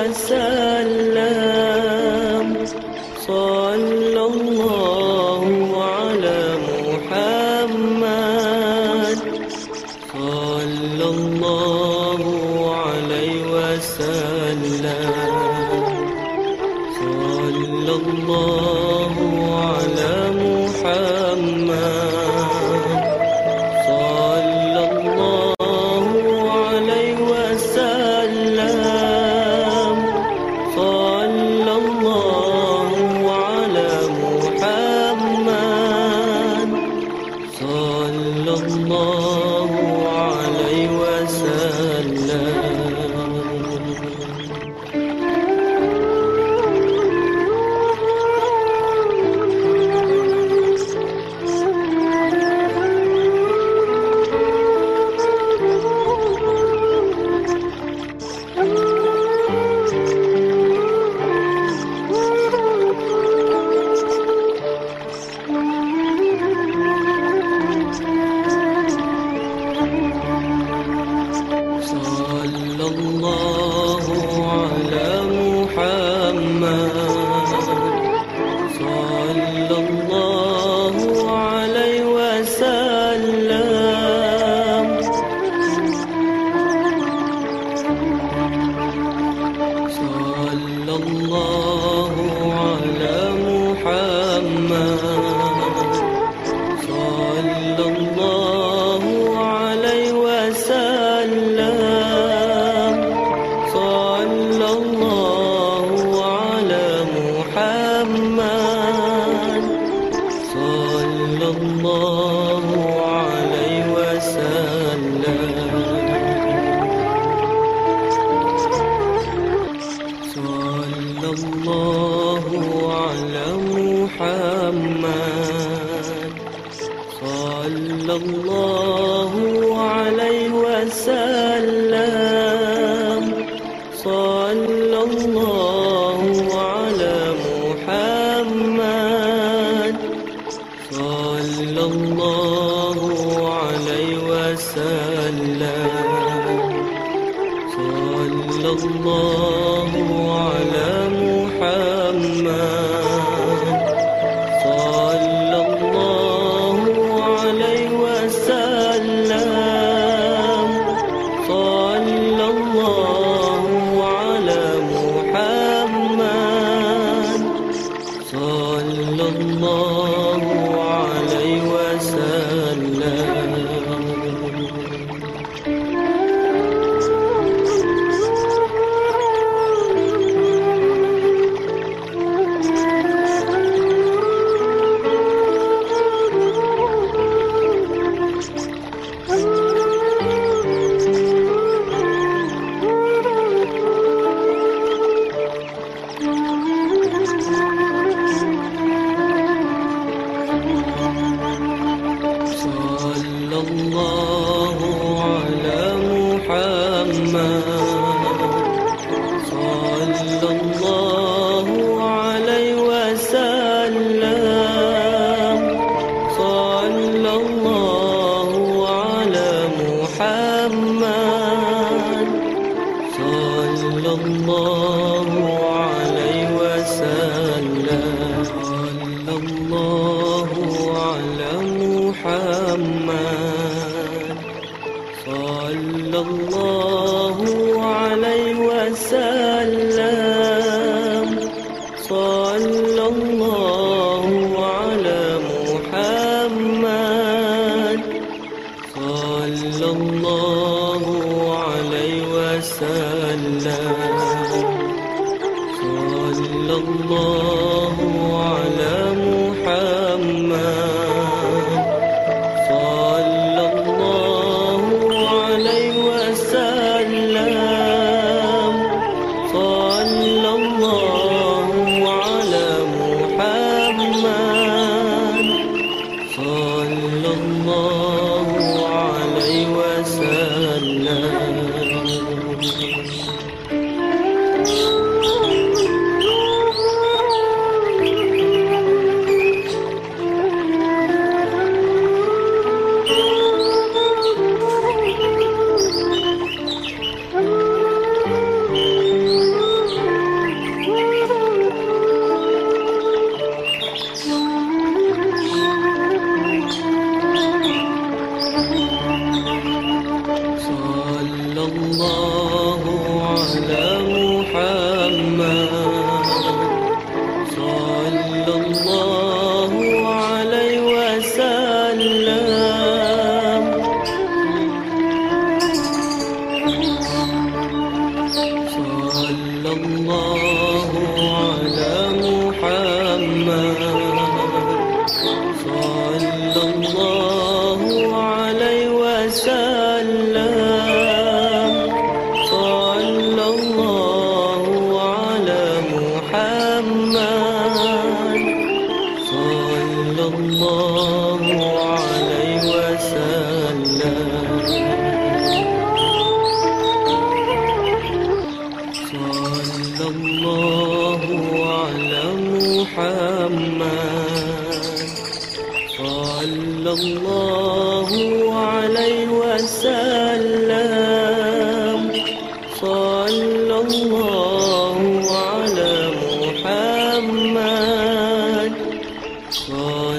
وسلم 0.00 0.86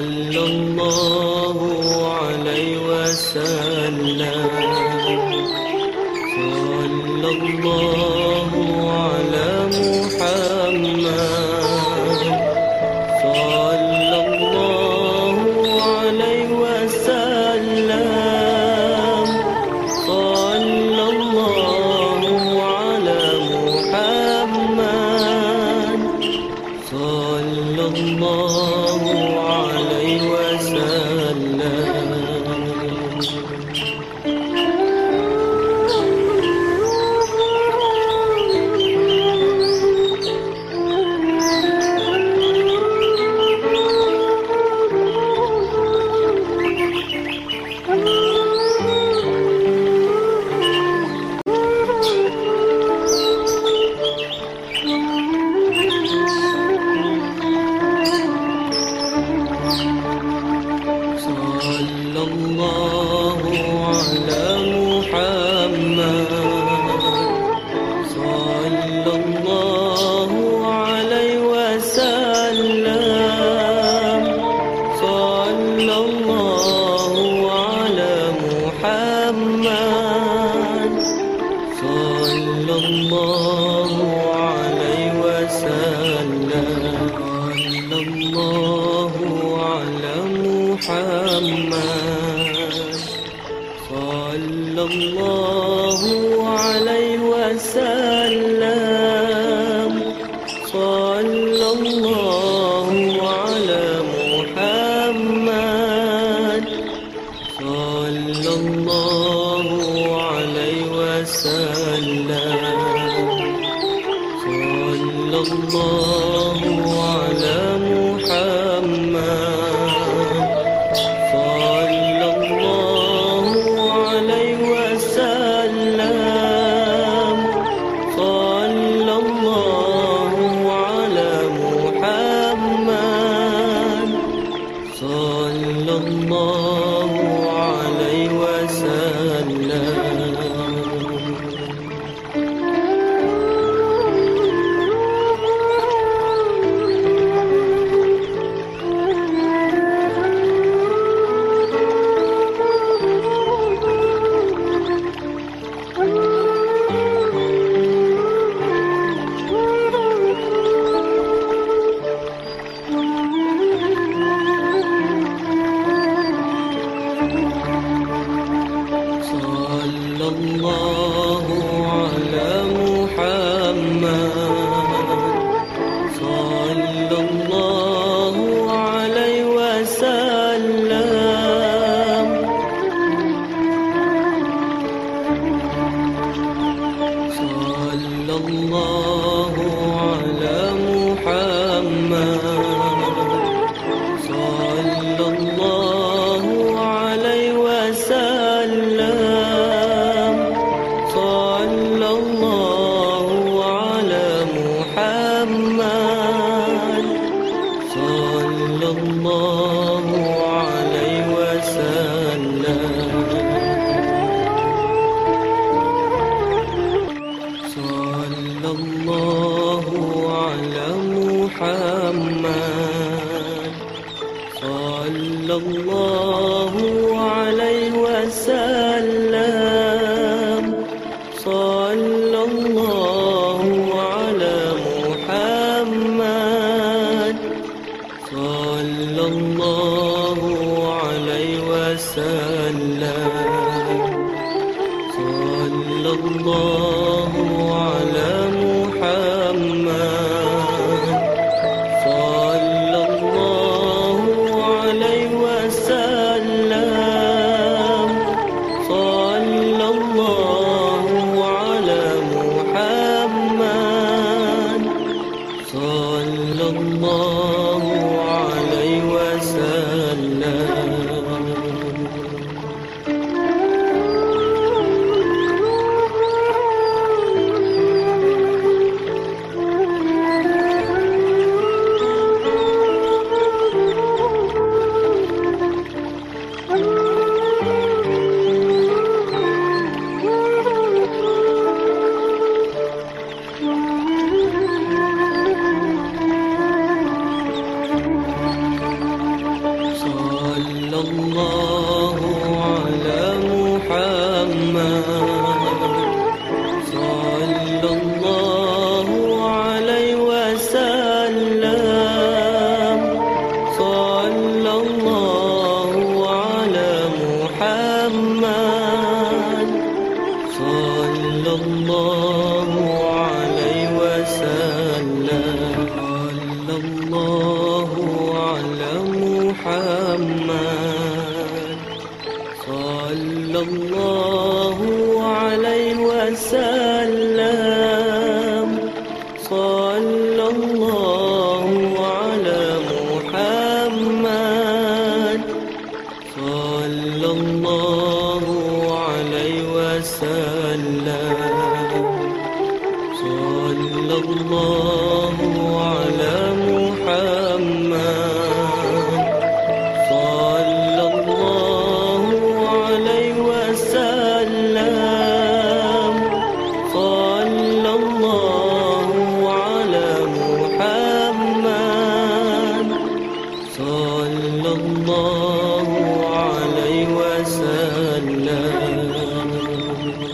صلى 0.03 0.39
الله 0.39 1.57
عليه 2.13 2.77
وسلم. 2.77 4.49
صلى 6.35 7.29
الله 7.29 7.92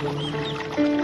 Música 0.01 0.98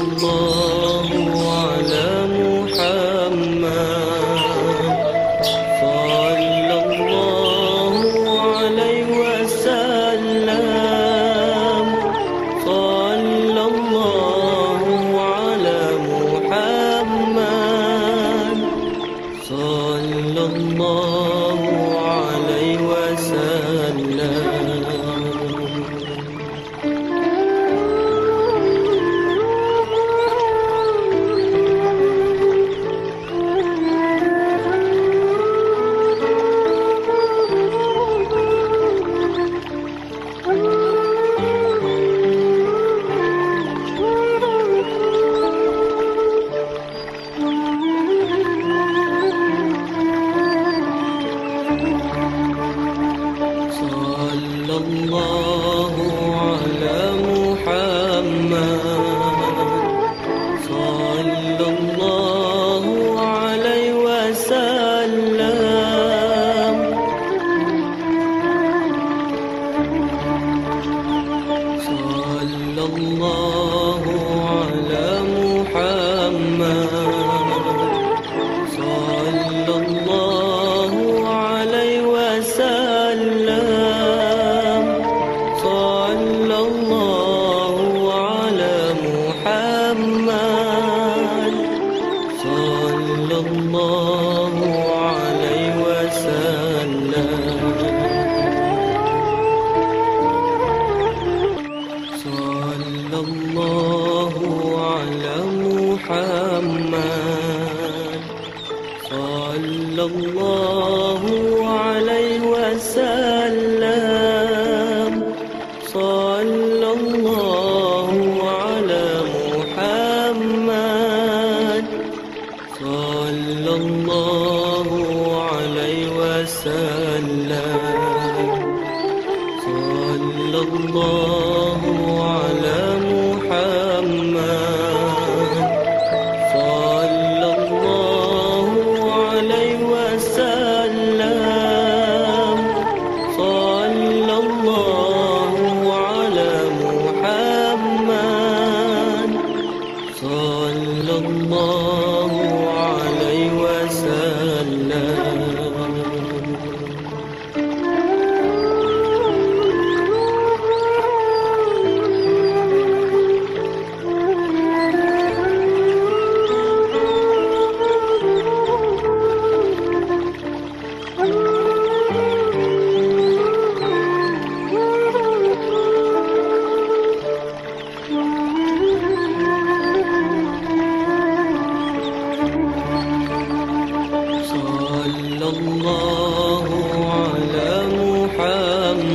Allah 0.00 0.71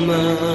iman 0.08 0.47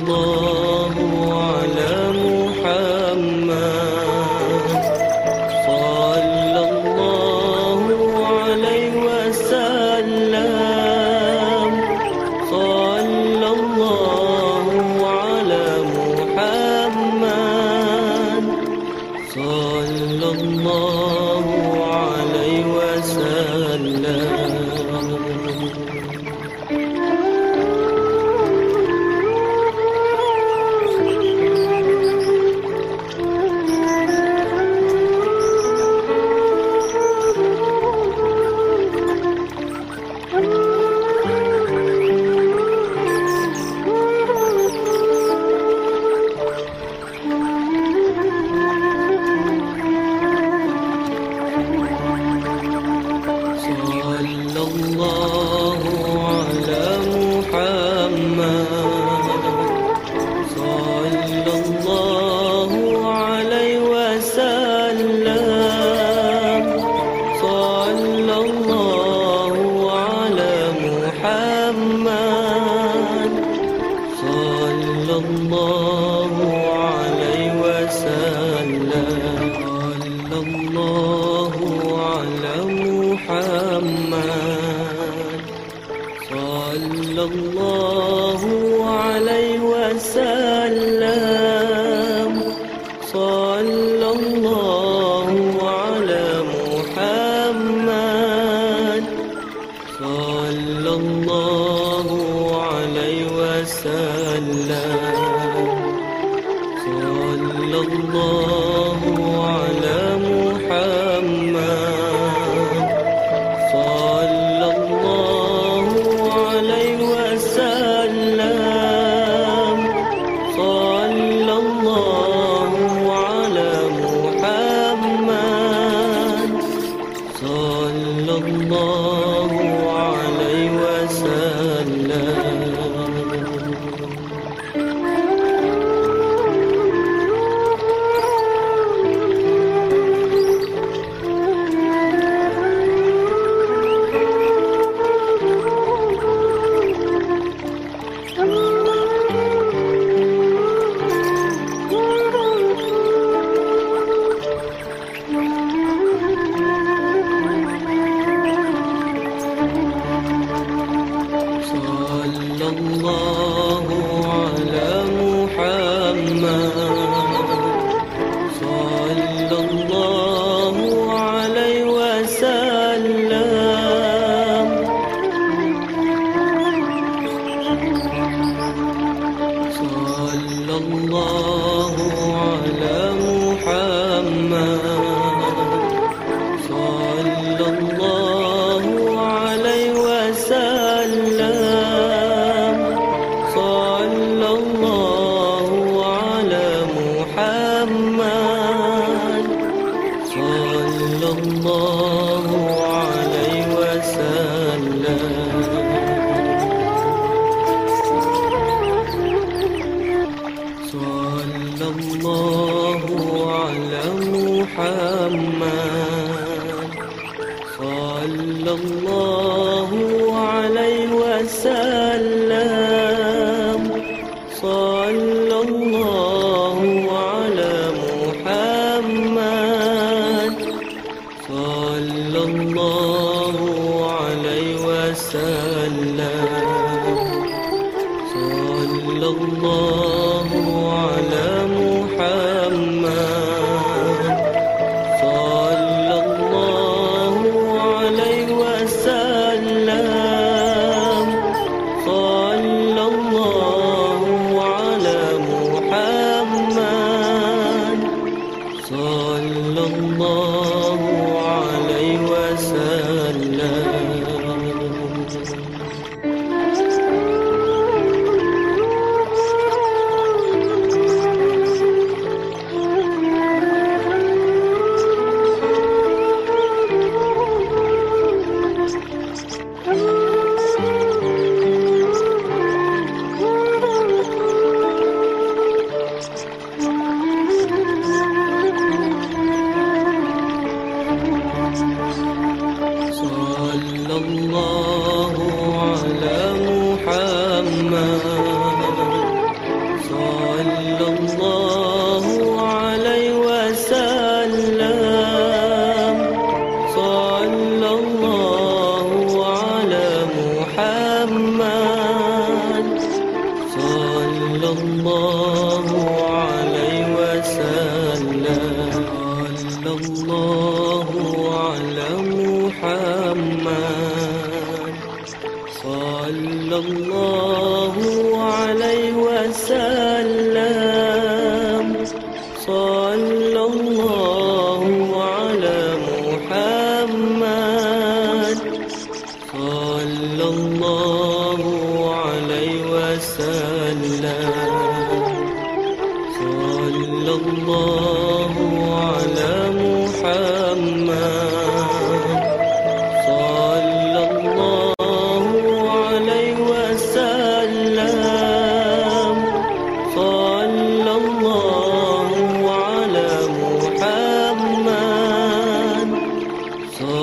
الله 0.00 0.59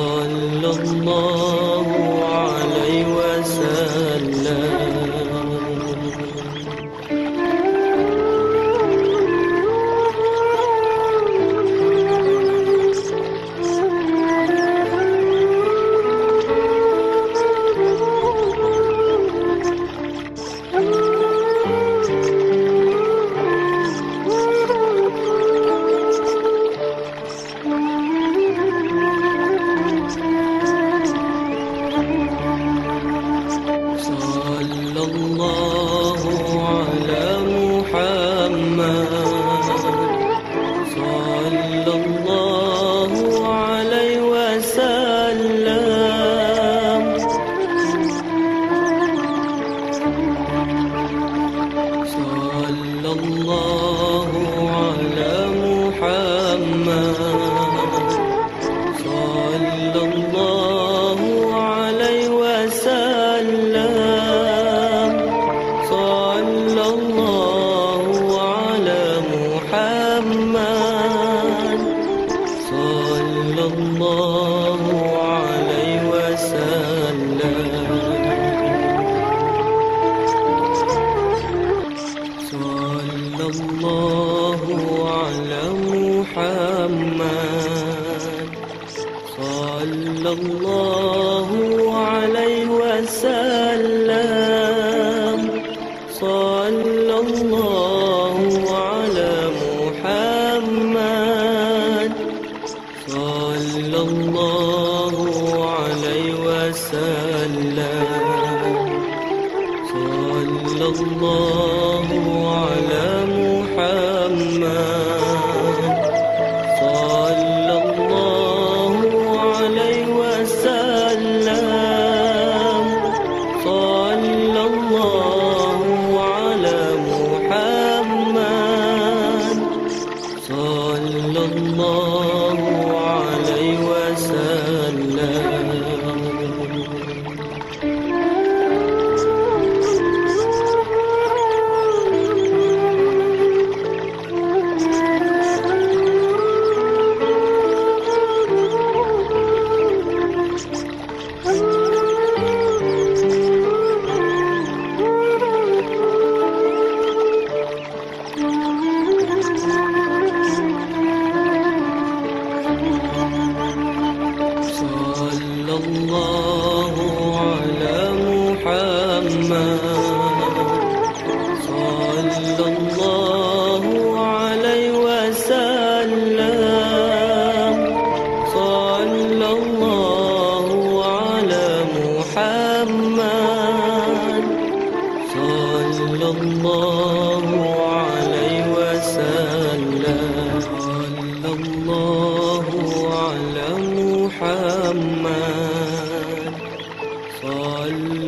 صلى 0.08 0.70
الله 0.70 2.07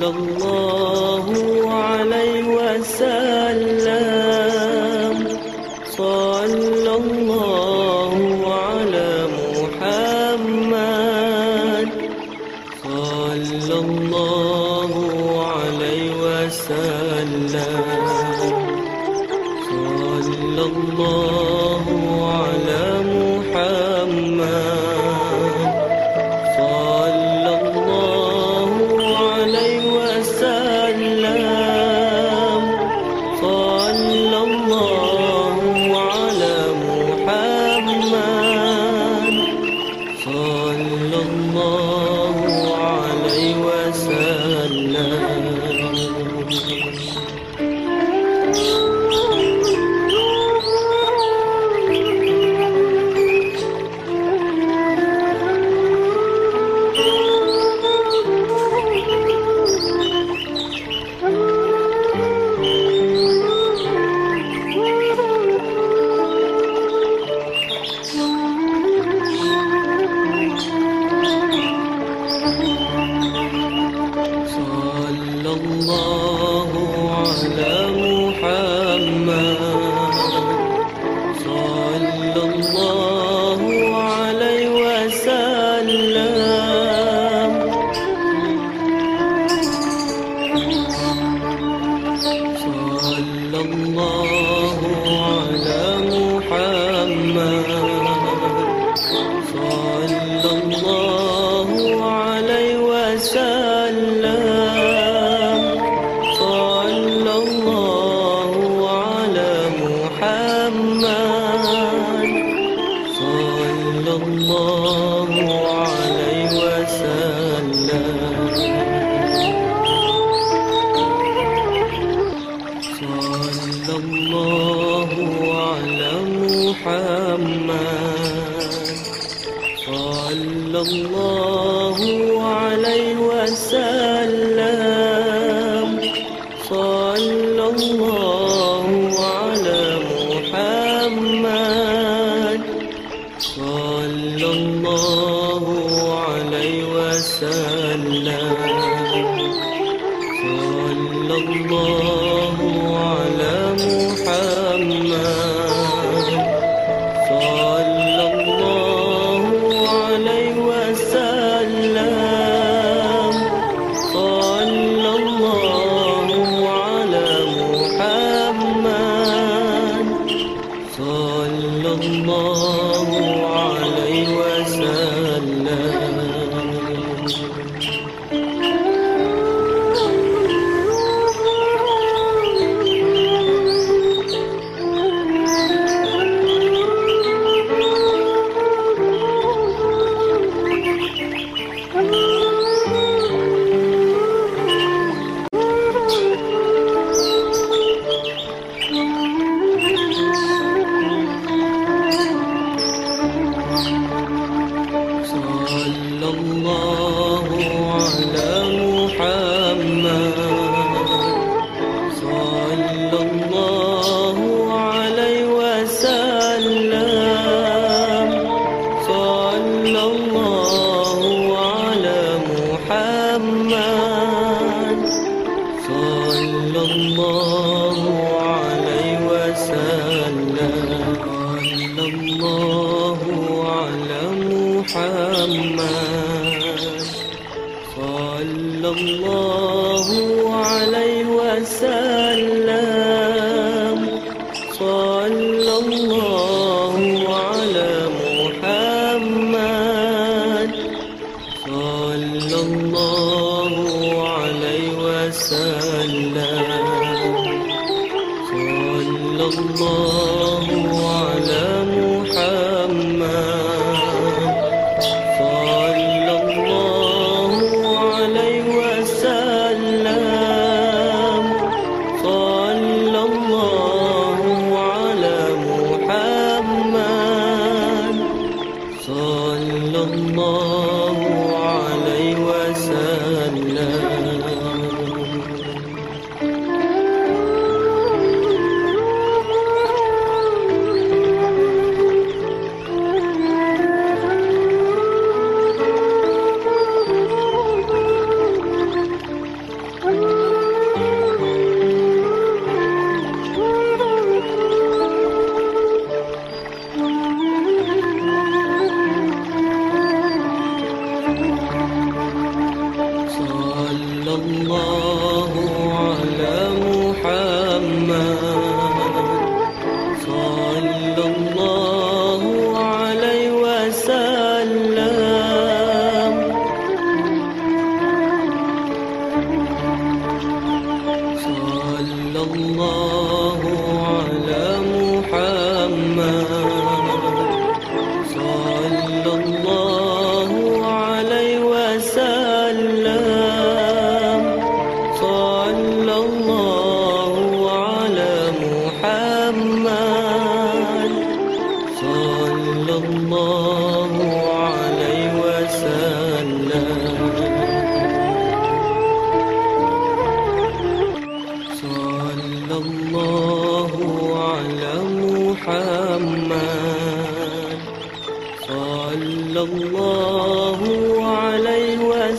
الله 0.09 0.68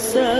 So. 0.02 0.31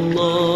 الله 0.00 0.49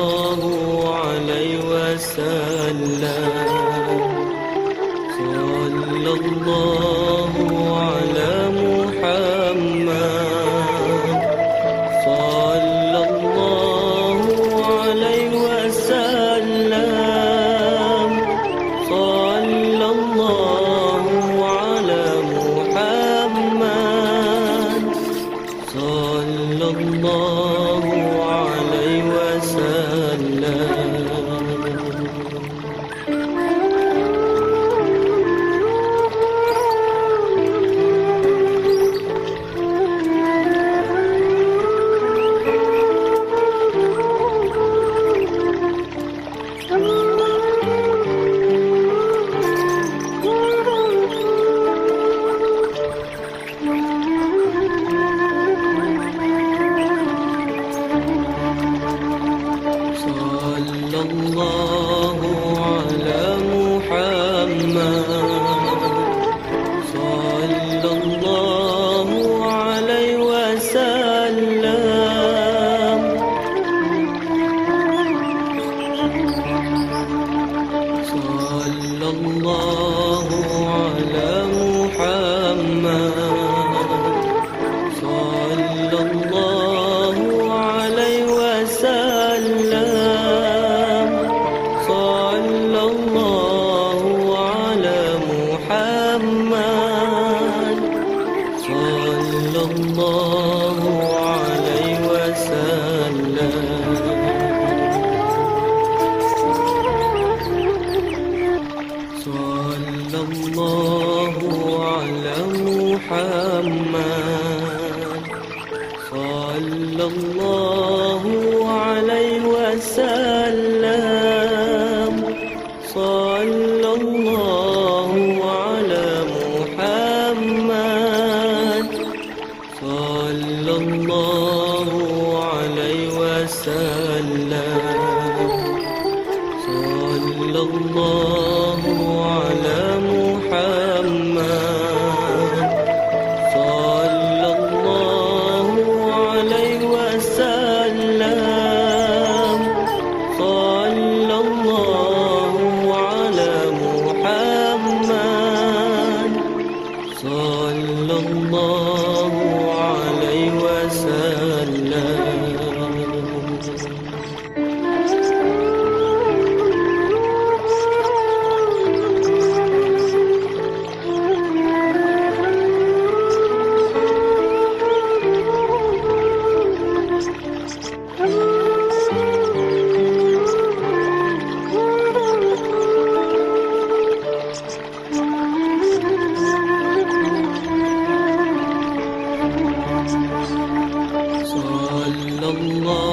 الله 192.43 193.12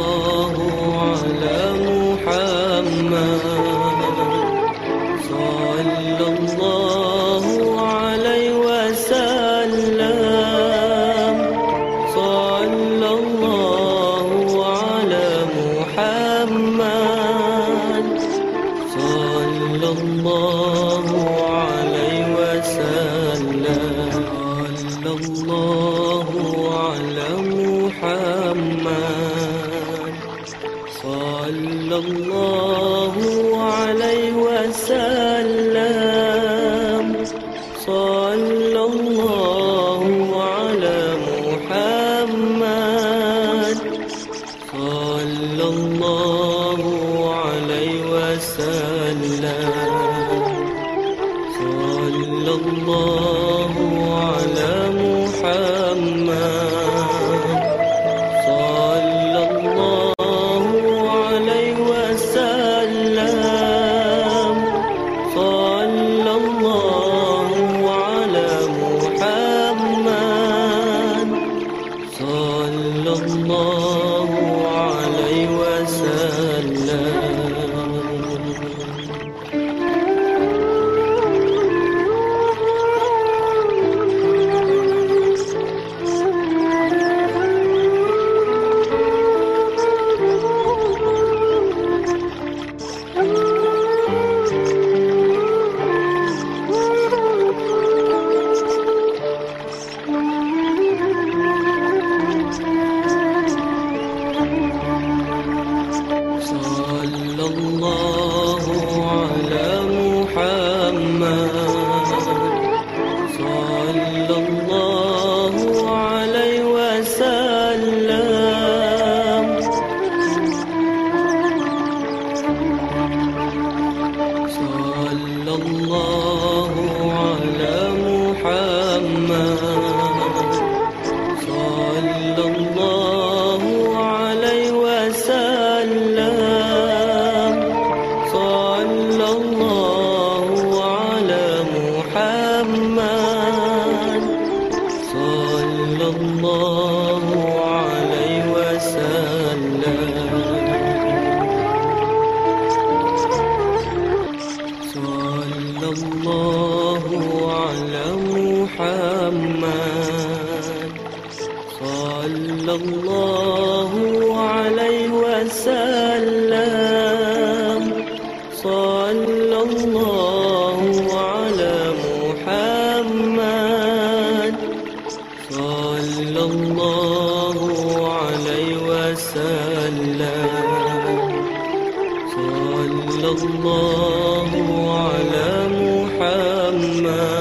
لما 186.71 187.40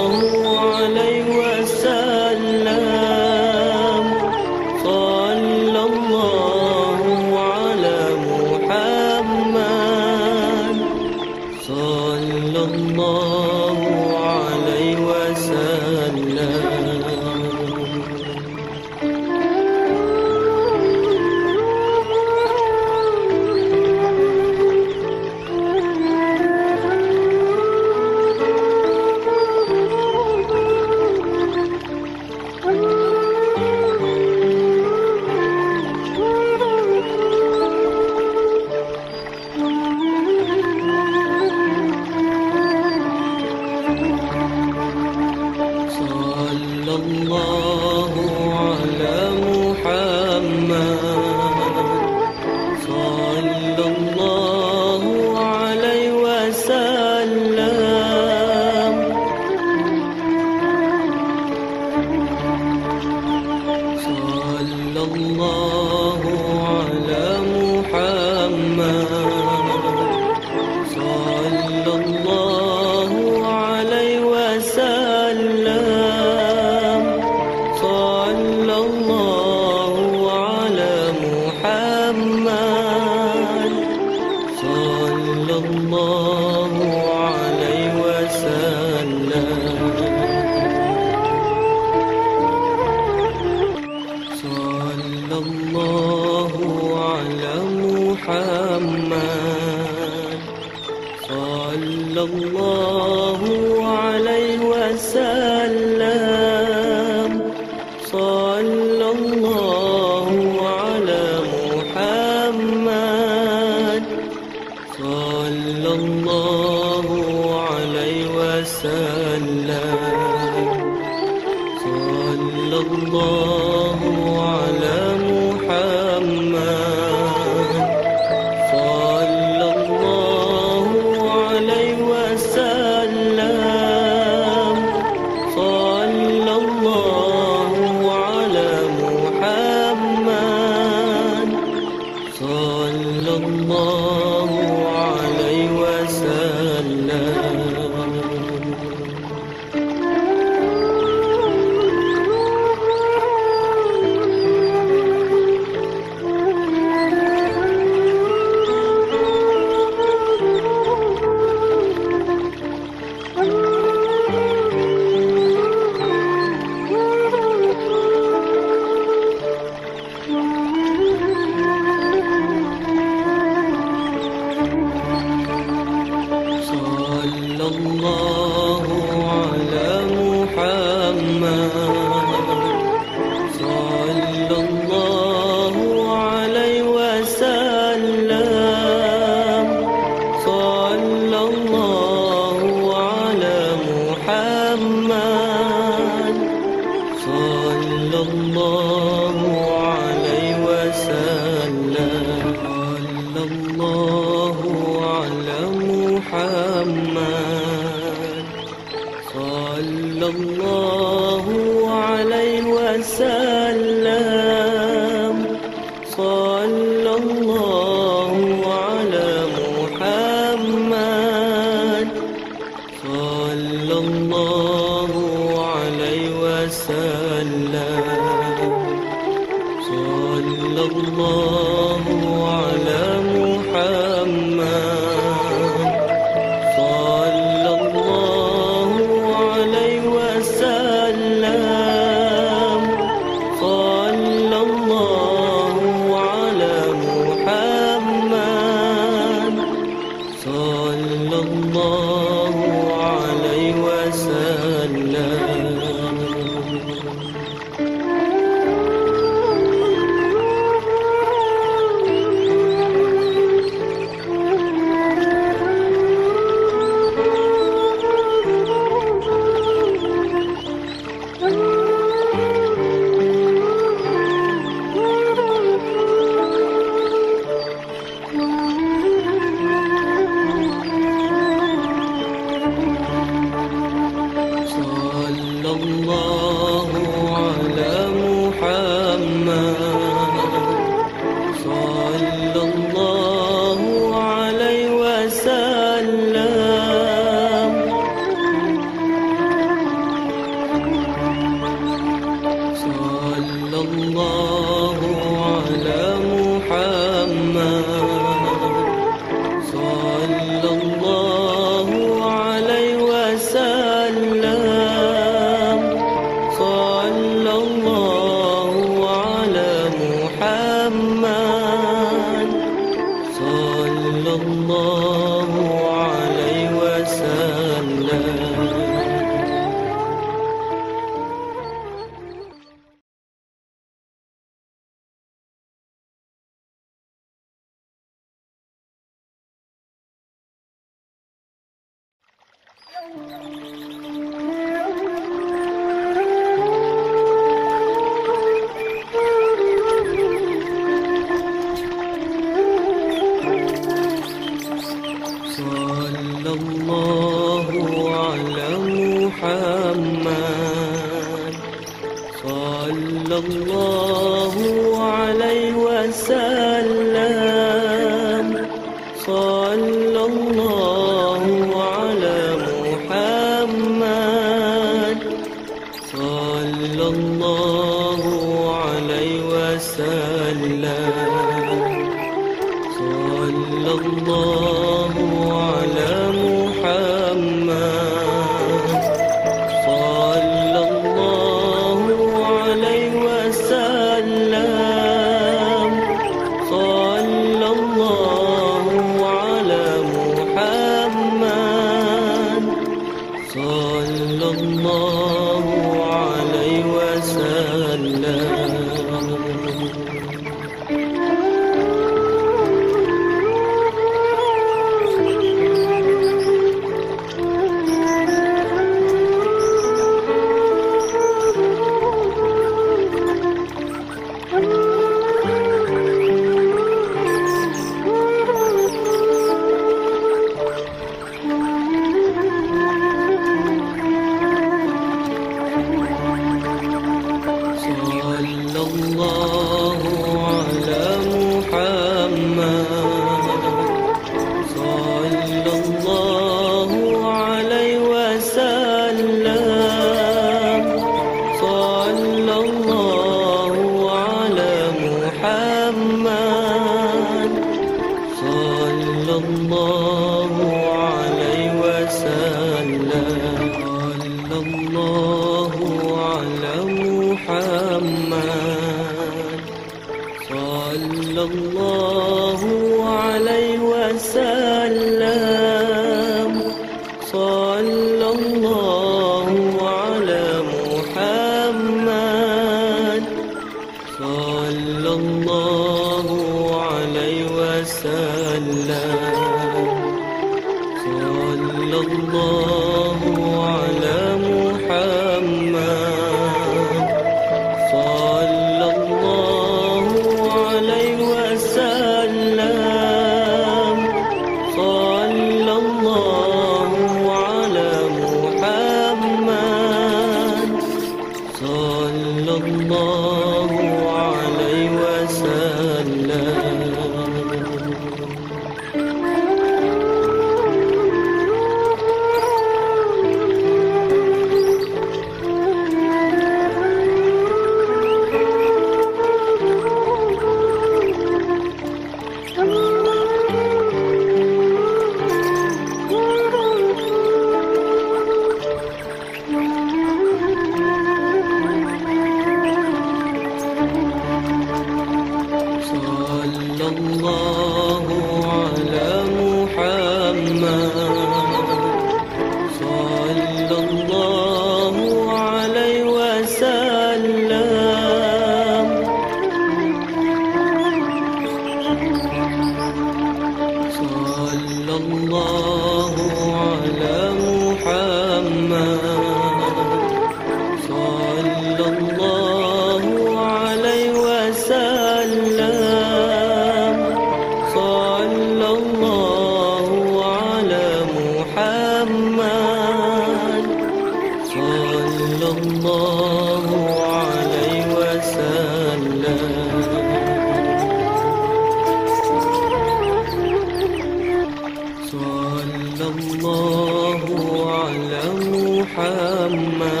Muhammad. 599.49 600.00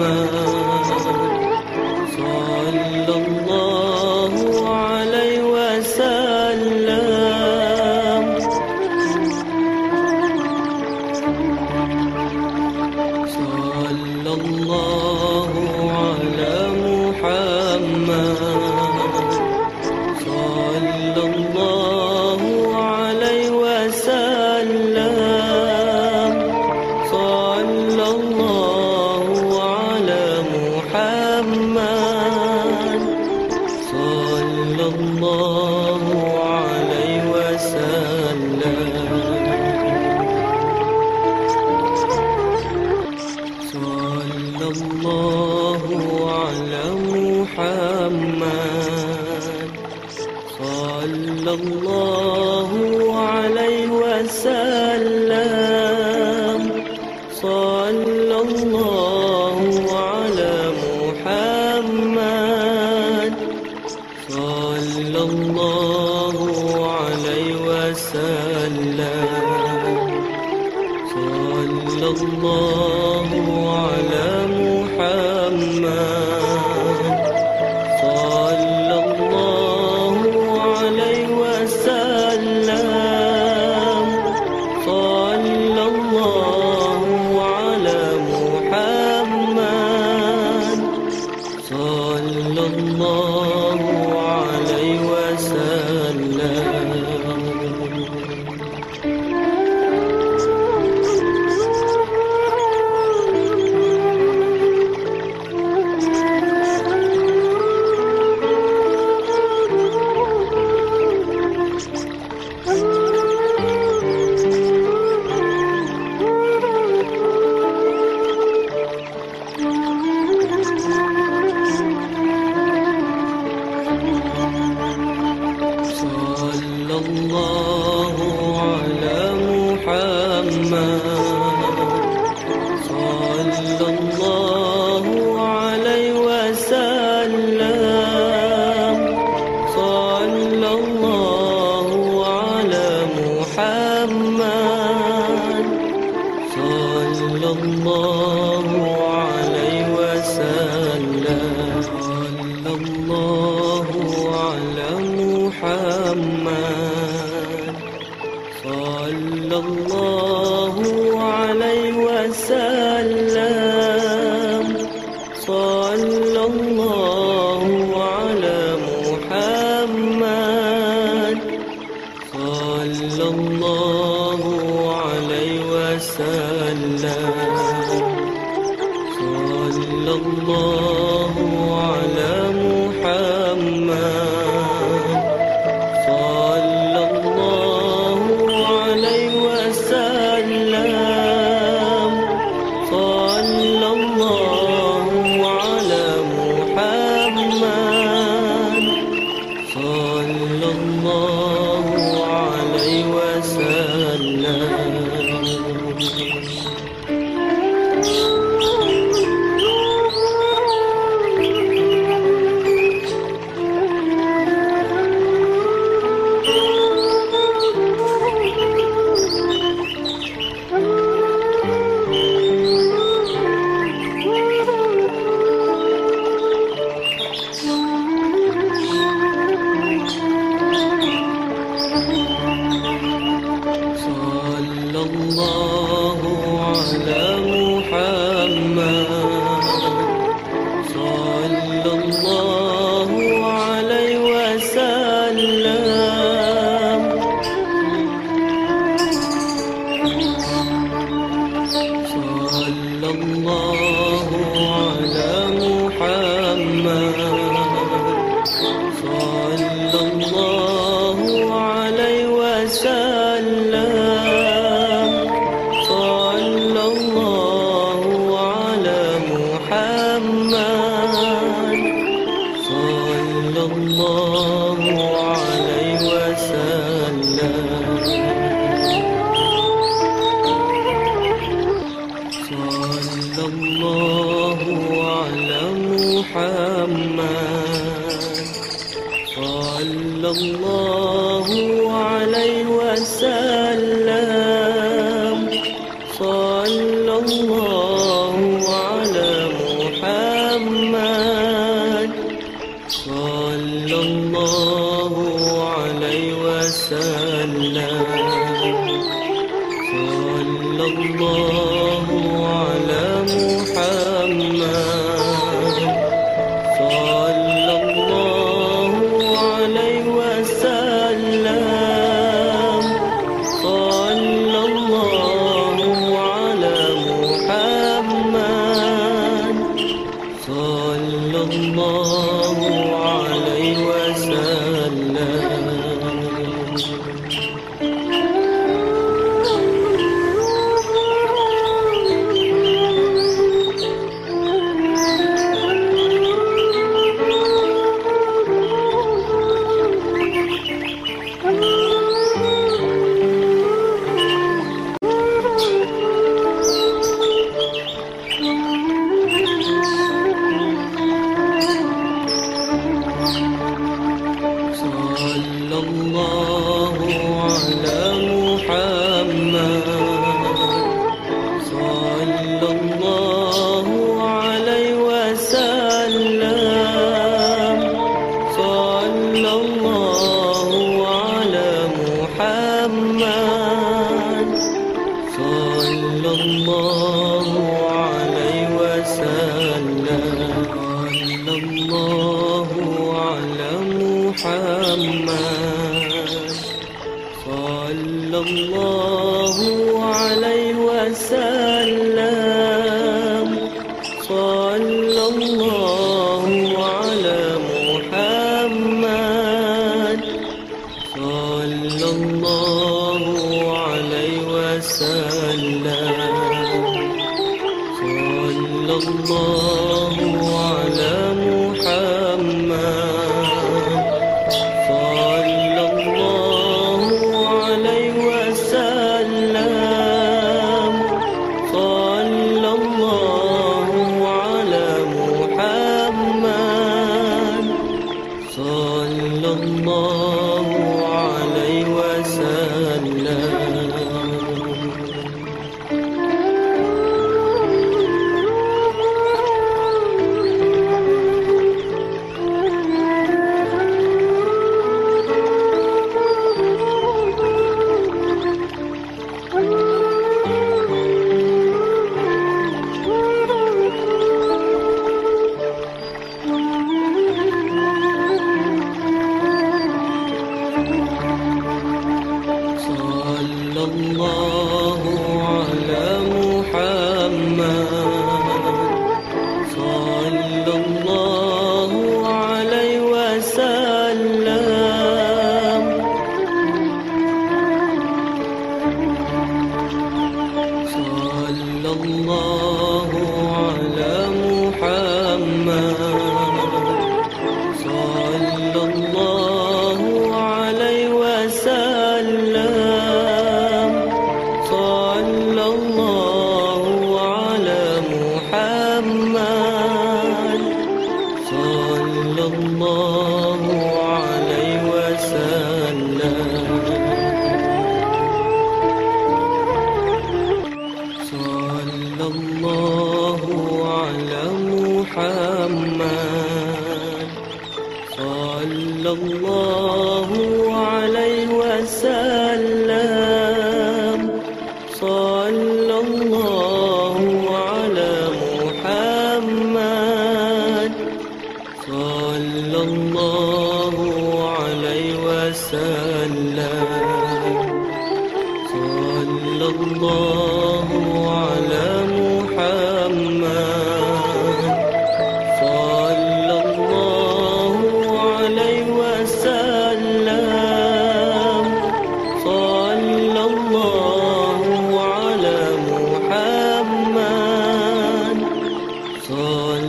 Mama. 0.00 0.39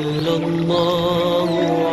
الله 0.01 1.90